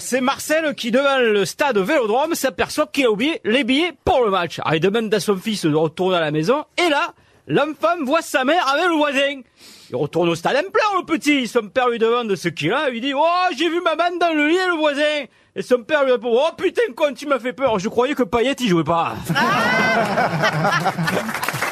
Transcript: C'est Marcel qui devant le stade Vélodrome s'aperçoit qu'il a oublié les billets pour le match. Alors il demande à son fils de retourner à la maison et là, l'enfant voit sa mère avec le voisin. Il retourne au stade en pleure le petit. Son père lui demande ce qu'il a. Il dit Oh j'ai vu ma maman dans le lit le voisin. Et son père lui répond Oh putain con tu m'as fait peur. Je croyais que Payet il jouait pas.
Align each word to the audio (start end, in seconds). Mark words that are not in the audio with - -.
C'est 0.00 0.20
Marcel 0.22 0.74
qui 0.74 0.90
devant 0.90 1.18
le 1.18 1.44
stade 1.44 1.76
Vélodrome 1.78 2.34
s'aperçoit 2.34 2.86
qu'il 2.86 3.04
a 3.04 3.10
oublié 3.10 3.40
les 3.44 3.64
billets 3.64 3.92
pour 4.04 4.24
le 4.24 4.30
match. 4.30 4.58
Alors 4.60 4.74
il 4.74 4.80
demande 4.80 5.12
à 5.12 5.20
son 5.20 5.36
fils 5.36 5.66
de 5.66 5.74
retourner 5.74 6.16
à 6.16 6.20
la 6.20 6.30
maison 6.30 6.64
et 6.78 6.88
là, 6.88 7.12
l'enfant 7.46 8.02
voit 8.02 8.22
sa 8.22 8.44
mère 8.44 8.66
avec 8.66 8.86
le 8.86 8.96
voisin. 8.96 9.42
Il 9.90 9.96
retourne 9.96 10.30
au 10.30 10.34
stade 10.34 10.56
en 10.56 10.70
pleure 10.70 10.94
le 11.00 11.04
petit. 11.04 11.46
Son 11.46 11.68
père 11.68 11.90
lui 11.90 11.98
demande 11.98 12.34
ce 12.34 12.48
qu'il 12.48 12.72
a. 12.72 12.88
Il 12.90 13.02
dit 13.02 13.12
Oh 13.14 13.26
j'ai 13.56 13.68
vu 13.68 13.80
ma 13.82 13.94
maman 13.94 14.16
dans 14.18 14.32
le 14.32 14.48
lit 14.48 14.56
le 14.68 14.76
voisin. 14.78 15.26
Et 15.54 15.62
son 15.62 15.82
père 15.82 16.04
lui 16.04 16.12
répond 16.12 16.30
Oh 16.32 16.50
putain 16.56 16.82
con 16.96 17.12
tu 17.14 17.26
m'as 17.26 17.38
fait 17.38 17.52
peur. 17.52 17.78
Je 17.78 17.88
croyais 17.88 18.14
que 18.14 18.22
Payet 18.22 18.56
il 18.58 18.68
jouait 18.68 18.84
pas. 18.84 19.14